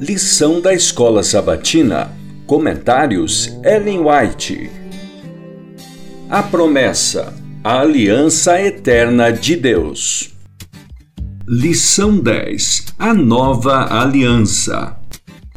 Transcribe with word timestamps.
Lição 0.00 0.60
da 0.60 0.72
Escola 0.72 1.24
Sabatina. 1.24 2.12
Comentários 2.46 3.48
Ellen 3.64 3.98
White. 3.98 4.70
A 6.30 6.40
promessa. 6.40 7.34
A 7.64 7.80
aliança 7.80 8.62
eterna 8.62 9.32
de 9.32 9.56
Deus. 9.56 10.30
Lição 11.48 12.16
10. 12.16 12.94
A 12.96 13.12
nova 13.12 13.92
aliança. 14.00 14.96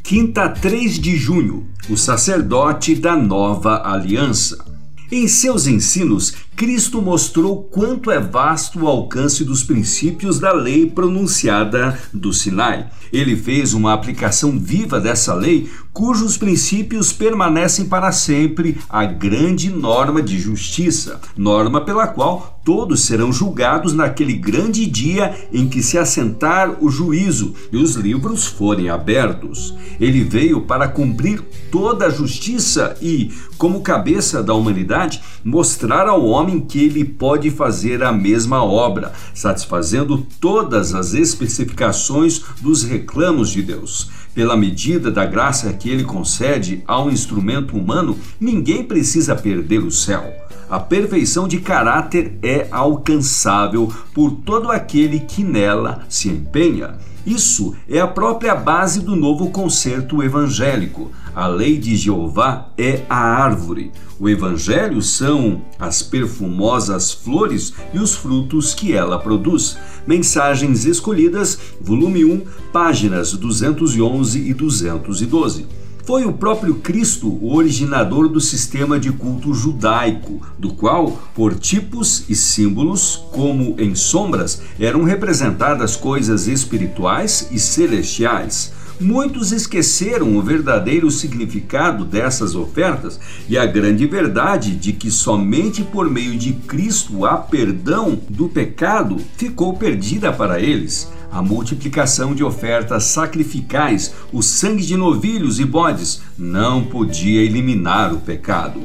Quinta 0.01 0.49
3 0.49 0.99
de 0.99 1.15
junho. 1.15 1.67
O 1.87 1.95
sacerdote 1.95 2.95
da 2.95 3.15
nova 3.15 3.83
aliança. 3.87 4.65
Em 5.11 5.27
seus 5.27 5.67
ensinos, 5.67 6.33
Cristo 6.61 7.01
mostrou 7.01 7.63
quanto 7.63 8.11
é 8.11 8.19
vasto 8.19 8.81
o 8.81 8.87
alcance 8.87 9.43
dos 9.43 9.63
princípios 9.63 10.39
da 10.39 10.53
lei 10.53 10.85
pronunciada 10.85 11.97
do 12.13 12.31
Sinai. 12.31 12.87
Ele 13.11 13.35
fez 13.35 13.73
uma 13.73 13.93
aplicação 13.93 14.59
viva 14.59 14.99
dessa 14.99 15.33
lei, 15.33 15.71
cujos 15.91 16.37
princípios 16.37 17.11
permanecem 17.11 17.85
para 17.85 18.11
sempre 18.11 18.77
a 18.87 19.03
grande 19.05 19.71
norma 19.71 20.21
de 20.21 20.39
justiça, 20.39 21.19
norma 21.35 21.81
pela 21.81 22.07
qual 22.07 22.61
todos 22.63 23.01
serão 23.01 23.33
julgados 23.33 23.93
naquele 23.93 24.33
grande 24.33 24.85
dia 24.85 25.35
em 25.51 25.67
que 25.67 25.81
se 25.81 25.97
assentar 25.97 26.77
o 26.79 26.89
juízo 26.89 27.55
e 27.71 27.77
os 27.77 27.95
livros 27.95 28.45
forem 28.45 28.89
abertos. 28.89 29.75
Ele 29.99 30.23
veio 30.23 30.61
para 30.61 30.87
cumprir 30.87 31.41
toda 31.71 32.05
a 32.05 32.09
justiça 32.09 32.95
e, 33.01 33.31
como 33.57 33.81
cabeça 33.81 34.43
da 34.43 34.53
humanidade, 34.53 35.21
mostrar 35.43 36.07
ao 36.07 36.23
homem 36.23 36.50
que 36.59 36.83
ele 36.83 37.05
pode 37.05 37.49
fazer 37.49 38.03
a 38.03 38.11
mesma 38.11 38.63
obra, 38.63 39.13
satisfazendo 39.33 40.25
todas 40.39 40.93
as 40.93 41.13
especificações 41.13 42.41
dos 42.61 42.83
reclamos 42.83 43.51
de 43.51 43.61
Deus. 43.61 44.09
Pela 44.33 44.55
medida 44.55 45.11
da 45.11 45.25
graça 45.25 45.73
que 45.73 45.89
ele 45.89 46.03
concede 46.03 46.83
ao 46.87 47.11
instrumento 47.11 47.75
humano, 47.77 48.17
ninguém 48.39 48.83
precisa 48.83 49.35
perder 49.35 49.79
o 49.79 49.91
céu. 49.91 50.33
A 50.69 50.79
perfeição 50.79 51.49
de 51.49 51.59
caráter 51.59 52.37
é 52.41 52.65
alcançável 52.71 53.93
por 54.13 54.31
todo 54.31 54.71
aquele 54.71 55.19
que 55.19 55.43
nela 55.43 56.05
se 56.07 56.29
empenha. 56.29 56.97
Isso 57.25 57.75
é 57.87 57.99
a 57.99 58.07
própria 58.07 58.55
base 58.55 59.01
do 59.01 59.15
novo 59.15 59.51
concerto 59.51 60.23
evangélico. 60.23 61.11
A 61.35 61.45
lei 61.45 61.77
de 61.77 61.95
Jeová 61.95 62.69
é 62.77 63.03
a 63.09 63.17
árvore. 63.17 63.91
O 64.19 64.29
evangelho 64.29 65.01
são 65.01 65.61
as 65.79 66.03
perfumosas 66.03 67.11
flores 67.11 67.73
e 67.93 67.99
os 67.99 68.15
frutos 68.15 68.73
que 68.73 68.93
ela 68.93 69.19
produz. 69.19 69.77
Mensagens 70.05 70.85
escolhidas, 70.85 71.57
volume 71.81 72.23
1, 72.23 72.41
páginas 72.71 73.33
211 73.33 74.20
e 74.35 74.53
212. 74.53 75.67
Foi 76.03 76.25
o 76.25 76.33
próprio 76.33 76.75
Cristo 76.75 77.27
o 77.27 77.55
originador 77.55 78.27
do 78.27 78.41
sistema 78.41 78.99
de 78.99 79.11
culto 79.11 79.53
judaico, 79.53 80.41
do 80.57 80.73
qual, 80.73 81.21
por 81.35 81.53
tipos 81.53 82.25
e 82.27 82.35
símbolos, 82.35 83.23
como 83.31 83.75
em 83.77 83.93
sombras, 83.93 84.61
eram 84.79 85.03
representadas 85.03 85.95
coisas 85.95 86.47
espirituais 86.47 87.47
e 87.51 87.59
celestiais. 87.59 88.73
Muitos 88.99 89.51
esqueceram 89.51 90.37
o 90.37 90.41
verdadeiro 90.43 91.09
significado 91.09 92.05
dessas 92.05 92.55
ofertas 92.55 93.19
e 93.49 93.57
a 93.57 93.65
grande 93.65 94.05
verdade 94.05 94.75
de 94.75 94.93
que 94.93 95.09
somente 95.09 95.83
por 95.83 96.09
meio 96.09 96.37
de 96.37 96.53
Cristo 96.53 97.25
há 97.25 97.37
perdão 97.37 98.19
do 98.29 98.47
pecado 98.47 99.17
ficou 99.37 99.75
perdida 99.75 100.31
para 100.31 100.59
eles 100.59 101.09
a 101.31 101.41
multiplicação 101.41 102.35
de 102.35 102.43
ofertas 102.43 103.05
sacrificais, 103.05 104.13
o 104.33 104.41
sangue 104.41 104.85
de 104.85 104.97
novilhos 104.97 105.59
e 105.59 105.65
bodes, 105.65 106.21
não 106.37 106.83
podia 106.83 107.41
eliminar 107.41 108.13
o 108.13 108.19
pecado. 108.19 108.81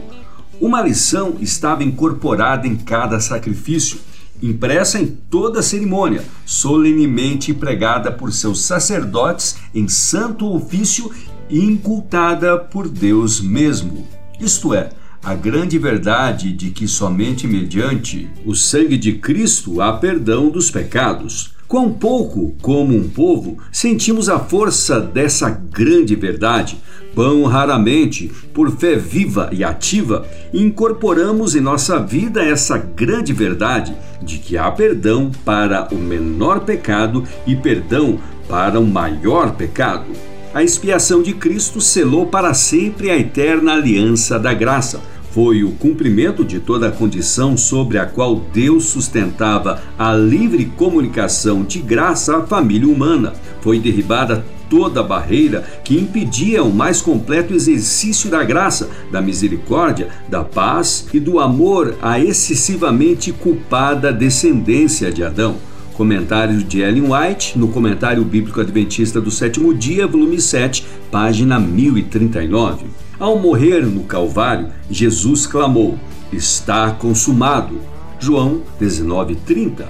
Uma 0.60 0.80
lição 0.80 1.36
estava 1.40 1.82
incorporada 1.82 2.66
em 2.66 2.76
cada 2.76 3.20
sacrifício, 3.20 3.98
impressa 4.42 5.00
em 5.00 5.06
toda 5.06 5.60
a 5.60 5.62
cerimônia, 5.62 6.24
solenemente 6.44 7.52
pregada 7.52 8.12
por 8.12 8.32
seus 8.32 8.62
sacerdotes 8.62 9.56
em 9.74 9.88
santo 9.88 10.46
ofício 10.54 11.10
e 11.50 11.58
incultada 11.58 12.58
por 12.58 12.88
Deus 12.88 13.40
mesmo. 13.40 14.06
Isto 14.40 14.72
é, 14.72 14.90
a 15.22 15.34
grande 15.34 15.78
verdade 15.78 16.52
de 16.52 16.70
que 16.70 16.86
somente 16.86 17.46
mediante 17.46 18.30
o 18.44 18.54
sangue 18.54 18.96
de 18.96 19.14
Cristo 19.14 19.80
há 19.80 19.92
perdão 19.94 20.48
dos 20.48 20.70
pecados. 20.70 21.55
Quão 21.68 21.92
pouco, 21.92 22.54
como 22.62 22.96
um 22.96 23.08
povo, 23.08 23.58
sentimos 23.72 24.28
a 24.28 24.38
força 24.38 25.00
dessa 25.00 25.50
grande 25.50 26.14
verdade, 26.14 26.80
pão 27.12 27.42
raramente, 27.42 28.30
por 28.54 28.70
fé 28.70 28.94
viva 28.94 29.50
e 29.52 29.64
ativa, 29.64 30.24
incorporamos 30.54 31.56
em 31.56 31.60
nossa 31.60 31.98
vida 31.98 32.40
essa 32.40 32.78
grande 32.78 33.32
verdade 33.32 33.96
de 34.22 34.38
que 34.38 34.56
há 34.56 34.70
perdão 34.70 35.32
para 35.44 35.88
o 35.92 35.96
menor 35.96 36.60
pecado 36.60 37.24
e 37.44 37.56
perdão 37.56 38.20
para 38.48 38.78
o 38.78 38.86
maior 38.86 39.56
pecado. 39.56 40.06
A 40.54 40.62
expiação 40.62 41.20
de 41.20 41.34
Cristo 41.34 41.80
selou 41.80 42.26
para 42.26 42.54
sempre 42.54 43.10
a 43.10 43.18
eterna 43.18 43.72
aliança 43.72 44.38
da 44.38 44.54
graça 44.54 45.00
foi 45.36 45.62
o 45.62 45.72
cumprimento 45.72 46.42
de 46.42 46.58
toda 46.58 46.88
a 46.88 46.90
condição 46.90 47.58
sobre 47.58 47.98
a 47.98 48.06
qual 48.06 48.36
Deus 48.54 48.84
sustentava 48.84 49.82
a 49.98 50.14
livre 50.14 50.64
comunicação 50.64 51.62
de 51.62 51.78
graça 51.78 52.38
à 52.38 52.46
família 52.46 52.88
humana. 52.88 53.34
Foi 53.60 53.78
derribada 53.78 54.42
toda 54.70 55.00
a 55.00 55.02
barreira 55.02 55.62
que 55.84 55.94
impedia 55.94 56.64
o 56.64 56.72
mais 56.72 57.02
completo 57.02 57.52
exercício 57.52 58.30
da 58.30 58.42
graça, 58.42 58.88
da 59.12 59.20
misericórdia, 59.20 60.08
da 60.26 60.42
paz 60.42 61.06
e 61.12 61.20
do 61.20 61.38
amor 61.38 61.96
à 62.00 62.18
excessivamente 62.18 63.30
culpada 63.30 64.10
descendência 64.10 65.12
de 65.12 65.22
Adão. 65.22 65.56
Comentário 65.96 66.62
de 66.62 66.82
Ellen 66.82 67.10
White, 67.10 67.58
no 67.58 67.68
Comentário 67.68 68.22
Bíblico 68.22 68.60
Adventista 68.60 69.18
do 69.18 69.30
Sétimo 69.30 69.72
Dia, 69.72 70.06
volume 70.06 70.38
7, 70.38 70.86
página 71.10 71.58
1039. 71.58 72.84
Ao 73.18 73.38
morrer 73.38 73.80
no 73.86 74.02
Calvário, 74.02 74.68
Jesus 74.90 75.46
clamou: 75.46 75.98
Está 76.30 76.90
consumado. 76.90 77.80
João 78.20 78.60
19:30. 78.78 79.86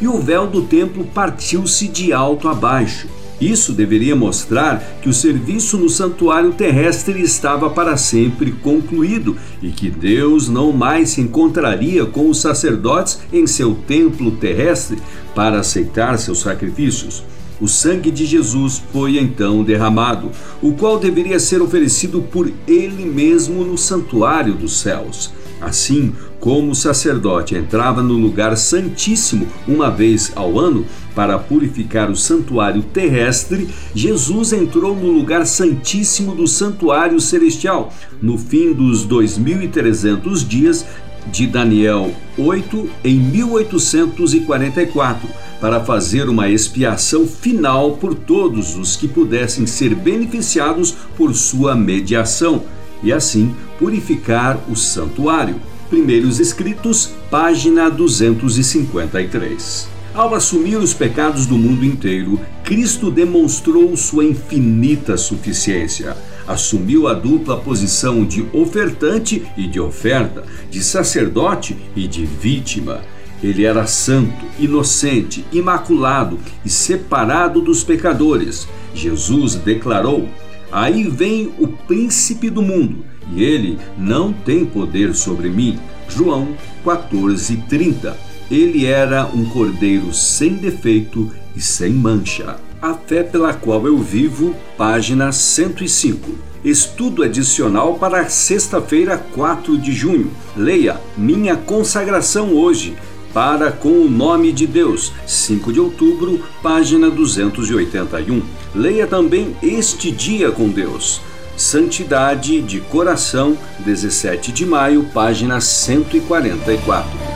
E 0.00 0.08
o 0.08 0.18
véu 0.18 0.46
do 0.46 0.62
templo 0.62 1.04
partiu-se 1.04 1.88
de 1.88 2.10
alto 2.10 2.48
a 2.48 2.54
baixo. 2.54 3.06
Isso 3.40 3.72
deveria 3.72 4.14
mostrar 4.14 4.98
que 5.00 5.08
o 5.08 5.14
serviço 5.14 5.78
no 5.78 5.88
santuário 5.88 6.52
terrestre 6.52 7.22
estava 7.22 7.70
para 7.70 7.96
sempre 7.96 8.52
concluído 8.52 9.36
e 9.62 9.70
que 9.70 9.88
Deus 9.88 10.48
não 10.48 10.72
mais 10.72 11.10
se 11.10 11.22
encontraria 11.22 12.04
com 12.04 12.28
os 12.28 12.40
sacerdotes 12.40 13.20
em 13.32 13.46
seu 13.46 13.74
templo 13.74 14.32
terrestre 14.32 14.98
para 15.34 15.60
aceitar 15.60 16.18
seus 16.18 16.40
sacrifícios. 16.40 17.24
O 17.60 17.68
sangue 17.68 18.10
de 18.10 18.24
Jesus 18.24 18.82
foi 18.90 19.18
então 19.18 19.62
derramado, 19.62 20.30
o 20.62 20.72
qual 20.72 20.98
deveria 20.98 21.38
ser 21.38 21.60
oferecido 21.60 22.22
por 22.22 22.50
ele 22.66 23.04
mesmo 23.04 23.64
no 23.64 23.76
santuário 23.76 24.54
dos 24.54 24.80
céus. 24.80 25.32
Assim 25.60 26.14
como 26.40 26.70
o 26.70 26.74
sacerdote 26.74 27.54
entrava 27.54 28.02
no 28.02 28.14
lugar 28.14 28.56
santíssimo 28.56 29.46
uma 29.68 29.90
vez 29.90 30.32
ao 30.34 30.58
ano 30.58 30.86
para 31.14 31.38
purificar 31.38 32.10
o 32.10 32.16
santuário 32.16 32.82
terrestre, 32.82 33.68
Jesus 33.94 34.52
entrou 34.52 34.96
no 34.96 35.10
lugar 35.10 35.46
santíssimo 35.46 36.34
do 36.34 36.46
santuário 36.46 37.20
celestial 37.20 37.92
no 38.20 38.38
fim 38.38 38.72
dos 38.72 39.04
2300 39.04 40.48
dias 40.48 40.86
de 41.26 41.46
Daniel 41.46 42.10
8 42.38 42.88
em 43.04 43.18
1844 43.18 45.28
para 45.60 45.80
fazer 45.80 46.28
uma 46.28 46.48
expiação 46.48 47.26
final 47.26 47.96
por 47.96 48.14
todos 48.14 48.76
os 48.76 48.96
que 48.96 49.06
pudessem 49.06 49.66
ser 49.66 49.94
beneficiados 49.94 50.92
por 51.16 51.34
sua 51.34 51.74
mediação 51.74 52.62
e 53.02 53.12
assim 53.12 53.54
purificar 53.78 54.58
o 54.68 54.76
santuário. 54.76 55.60
Primeiros 55.88 56.40
Escritos, 56.40 57.10
página 57.30 57.88
253. 57.90 59.99
Ao 60.14 60.34
assumir 60.34 60.76
os 60.76 60.92
pecados 60.92 61.46
do 61.46 61.56
mundo 61.56 61.84
inteiro, 61.84 62.40
Cristo 62.64 63.10
demonstrou 63.10 63.96
sua 63.96 64.24
infinita 64.24 65.16
suficiência. 65.16 66.16
Assumiu 66.46 67.06
a 67.06 67.14
dupla 67.14 67.56
posição 67.56 68.24
de 68.24 68.44
ofertante 68.52 69.46
e 69.56 69.66
de 69.66 69.78
oferta, 69.78 70.44
de 70.70 70.82
sacerdote 70.82 71.76
e 71.94 72.08
de 72.08 72.24
vítima 72.24 73.02
ele 73.42 73.64
era 73.64 73.86
santo, 73.86 74.44
inocente, 74.58 75.44
imaculado 75.52 76.38
e 76.64 76.68
separado 76.68 77.60
dos 77.60 77.82
pecadores. 77.82 78.68
Jesus 78.94 79.54
declarou: 79.54 80.28
Aí 80.70 81.04
vem 81.08 81.52
o 81.58 81.66
príncipe 81.66 82.50
do 82.50 82.60
mundo, 82.60 83.04
e 83.32 83.42
ele 83.42 83.78
não 83.96 84.32
tem 84.32 84.66
poder 84.66 85.14
sobre 85.14 85.48
mim. 85.48 85.78
João 86.08 86.48
14:30. 86.84 88.29
Ele 88.50 88.84
era 88.84 89.26
um 89.26 89.44
cordeiro 89.44 90.12
sem 90.12 90.54
defeito 90.54 91.30
e 91.54 91.60
sem 91.60 91.92
mancha. 91.92 92.56
A 92.82 92.94
Fé 92.94 93.22
pela 93.22 93.54
Qual 93.54 93.86
Eu 93.86 93.98
Vivo, 93.98 94.56
página 94.76 95.30
105. 95.30 96.30
Estudo 96.64 97.22
adicional 97.22 97.94
para 97.94 98.28
sexta-feira, 98.28 99.16
4 99.16 99.78
de 99.78 99.92
junho. 99.92 100.32
Leia 100.56 101.00
Minha 101.16 101.54
Consagração 101.56 102.52
Hoje, 102.54 102.96
para 103.32 103.70
com 103.70 103.92
o 103.92 104.10
Nome 104.10 104.50
de 104.50 104.66
Deus, 104.66 105.12
5 105.28 105.72
de 105.72 105.78
outubro, 105.78 106.42
página 106.60 107.08
281. 107.08 108.42
Leia 108.74 109.06
também 109.06 109.54
Este 109.62 110.10
Dia 110.10 110.50
com 110.50 110.68
Deus. 110.68 111.20
Santidade 111.56 112.60
de 112.62 112.80
Coração, 112.80 113.56
17 113.84 114.50
de 114.50 114.66
maio, 114.66 115.04
página 115.14 115.60
144. 115.60 117.29